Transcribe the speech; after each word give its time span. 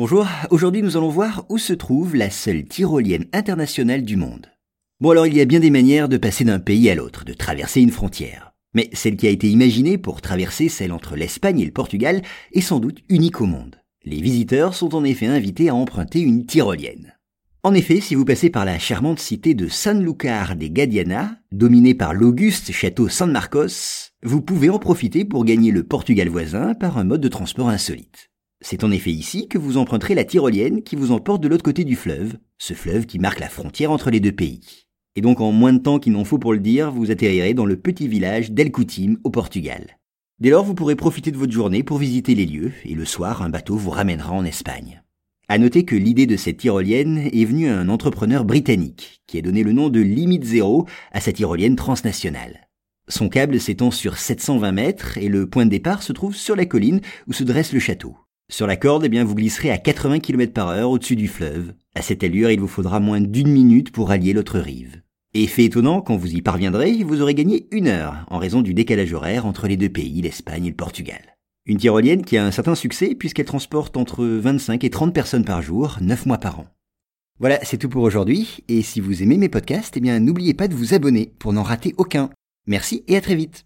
Bonjour, 0.00 0.26
aujourd'hui 0.48 0.80
nous 0.80 0.96
allons 0.96 1.10
voir 1.10 1.44
où 1.50 1.58
se 1.58 1.74
trouve 1.74 2.16
la 2.16 2.30
seule 2.30 2.64
tyrolienne 2.64 3.26
internationale 3.34 4.00
du 4.00 4.16
monde. 4.16 4.46
Bon 4.98 5.10
alors 5.10 5.26
il 5.26 5.36
y 5.36 5.42
a 5.42 5.44
bien 5.44 5.60
des 5.60 5.68
manières 5.68 6.08
de 6.08 6.16
passer 6.16 6.42
d'un 6.42 6.58
pays 6.58 6.88
à 6.88 6.94
l'autre, 6.94 7.26
de 7.26 7.34
traverser 7.34 7.82
une 7.82 7.90
frontière. 7.90 8.54
Mais 8.72 8.88
celle 8.94 9.18
qui 9.18 9.26
a 9.26 9.30
été 9.30 9.50
imaginée 9.50 9.98
pour 9.98 10.22
traverser 10.22 10.70
celle 10.70 10.92
entre 10.92 11.16
l'Espagne 11.16 11.60
et 11.60 11.66
le 11.66 11.70
Portugal 11.70 12.22
est 12.52 12.62
sans 12.62 12.80
doute 12.80 13.00
unique 13.10 13.42
au 13.42 13.44
monde. 13.44 13.76
Les 14.02 14.22
visiteurs 14.22 14.72
sont 14.72 14.94
en 14.94 15.04
effet 15.04 15.26
invités 15.26 15.68
à 15.68 15.74
emprunter 15.74 16.20
une 16.20 16.46
tyrolienne. 16.46 17.14
En 17.62 17.74
effet, 17.74 18.00
si 18.00 18.14
vous 18.14 18.24
passez 18.24 18.48
par 18.48 18.64
la 18.64 18.78
charmante 18.78 19.18
cité 19.18 19.52
de 19.52 19.68
Sanlúcar 19.68 20.56
de 20.56 20.68
Gadiana, 20.68 21.36
dominée 21.52 21.92
par 21.92 22.14
l'auguste 22.14 22.72
château 22.72 23.10
San 23.10 23.30
Marcos, 23.30 24.12
vous 24.22 24.40
pouvez 24.40 24.70
en 24.70 24.78
profiter 24.78 25.26
pour 25.26 25.44
gagner 25.44 25.72
le 25.72 25.84
Portugal 25.84 26.30
voisin 26.30 26.72
par 26.72 26.96
un 26.96 27.04
mode 27.04 27.20
de 27.20 27.28
transport 27.28 27.68
insolite. 27.68 28.30
C'est 28.62 28.84
en 28.84 28.90
effet 28.90 29.10
ici 29.10 29.48
que 29.48 29.56
vous 29.56 29.78
emprunterez 29.78 30.14
la 30.14 30.24
tyrolienne 30.24 30.82
qui 30.82 30.94
vous 30.94 31.12
emporte 31.12 31.42
de 31.42 31.48
l'autre 31.48 31.62
côté 31.62 31.84
du 31.84 31.96
fleuve, 31.96 32.34
ce 32.58 32.74
fleuve 32.74 33.06
qui 33.06 33.18
marque 33.18 33.40
la 33.40 33.48
frontière 33.48 33.90
entre 33.90 34.10
les 34.10 34.20
deux 34.20 34.32
pays. 34.32 34.60
Et 35.16 35.22
donc 35.22 35.40
en 35.40 35.50
moins 35.50 35.72
de 35.72 35.78
temps 35.78 35.98
qu'il 35.98 36.12
n'en 36.12 36.24
faut 36.24 36.38
pour 36.38 36.52
le 36.52 36.60
dire, 36.60 36.92
vous 36.92 37.10
atterrirez 37.10 37.54
dans 37.54 37.64
le 37.64 37.76
petit 37.76 38.06
village 38.06 38.52
d'El 38.52 38.70
Coutim 38.70 39.16
au 39.24 39.30
Portugal. 39.30 39.98
Dès 40.40 40.50
lors, 40.50 40.64
vous 40.64 40.74
pourrez 40.74 40.96
profiter 40.96 41.30
de 41.30 41.36
votre 41.36 41.52
journée 41.52 41.82
pour 41.82 41.98
visiter 41.98 42.34
les 42.34 42.46
lieux, 42.46 42.72
et 42.84 42.94
le 42.94 43.04
soir, 43.04 43.42
un 43.42 43.50
bateau 43.50 43.76
vous 43.76 43.90
ramènera 43.90 44.32
en 44.32 44.44
Espagne. 44.44 45.02
À 45.48 45.58
noter 45.58 45.84
que 45.84 45.96
l'idée 45.96 46.26
de 46.26 46.36
cette 46.36 46.58
tyrolienne 46.58 47.28
est 47.32 47.44
venue 47.44 47.68
à 47.68 47.78
un 47.78 47.88
entrepreneur 47.88 48.44
britannique, 48.44 49.20
qui 49.26 49.36
a 49.36 49.42
donné 49.42 49.62
le 49.62 49.72
nom 49.72 49.88
de 49.88 50.00
Limite 50.00 50.44
Zéro 50.44 50.86
à 51.12 51.20
sa 51.20 51.32
tyrolienne 51.32 51.76
transnationale. 51.76 52.68
Son 53.08 53.28
câble 53.28 53.58
s'étend 53.58 53.90
sur 53.90 54.16
720 54.16 54.72
mètres 54.72 55.18
et 55.18 55.28
le 55.28 55.48
point 55.48 55.64
de 55.64 55.70
départ 55.70 56.02
se 56.02 56.12
trouve 56.12 56.36
sur 56.36 56.56
la 56.56 56.66
colline 56.66 57.00
où 57.26 57.32
se 57.32 57.42
dresse 57.42 57.72
le 57.72 57.80
château. 57.80 58.16
Sur 58.50 58.66
la 58.66 58.76
corde, 58.76 59.04
eh 59.04 59.08
bien, 59.08 59.22
vous 59.22 59.36
glisserez 59.36 59.70
à 59.70 59.78
80 59.78 60.18
km 60.18 60.52
par 60.52 60.68
heure 60.70 60.90
au-dessus 60.90 61.14
du 61.14 61.28
fleuve. 61.28 61.72
À 61.94 62.02
cette 62.02 62.24
allure, 62.24 62.50
il 62.50 62.58
vous 62.58 62.66
faudra 62.66 62.98
moins 62.98 63.20
d'une 63.20 63.52
minute 63.52 63.92
pour 63.92 64.10
allier 64.10 64.32
l'autre 64.32 64.58
rive. 64.58 65.02
Et 65.34 65.46
fait 65.46 65.66
étonnant, 65.66 66.00
quand 66.00 66.16
vous 66.16 66.34
y 66.34 66.42
parviendrez, 66.42 67.04
vous 67.04 67.22
aurez 67.22 67.34
gagné 67.34 67.68
une 67.70 67.86
heure, 67.86 68.26
en 68.28 68.38
raison 68.38 68.60
du 68.60 68.74
décalage 68.74 69.12
horaire 69.12 69.46
entre 69.46 69.68
les 69.68 69.76
deux 69.76 69.88
pays, 69.88 70.20
l'Espagne 70.20 70.66
et 70.66 70.70
le 70.70 70.74
Portugal. 70.74 71.36
Une 71.64 71.78
tyrolienne 71.78 72.24
qui 72.24 72.36
a 72.38 72.44
un 72.44 72.50
certain 72.50 72.74
succès 72.74 73.14
puisqu'elle 73.14 73.46
transporte 73.46 73.96
entre 73.96 74.24
25 74.26 74.82
et 74.82 74.90
30 74.90 75.14
personnes 75.14 75.44
par 75.44 75.62
jour, 75.62 75.98
9 76.00 76.26
mois 76.26 76.38
par 76.38 76.58
an. 76.58 76.66
Voilà, 77.38 77.60
c'est 77.62 77.78
tout 77.78 77.88
pour 77.88 78.02
aujourd'hui, 78.02 78.64
et 78.66 78.82
si 78.82 79.00
vous 79.00 79.22
aimez 79.22 79.36
mes 79.36 79.48
podcasts, 79.48 79.96
eh 79.96 80.00
bien, 80.00 80.18
n'oubliez 80.18 80.54
pas 80.54 80.66
de 80.66 80.74
vous 80.74 80.92
abonner 80.92 81.32
pour 81.38 81.52
n'en 81.52 81.62
rater 81.62 81.94
aucun. 81.98 82.30
Merci 82.66 83.04
et 83.06 83.16
à 83.16 83.20
très 83.20 83.36
vite. 83.36 83.64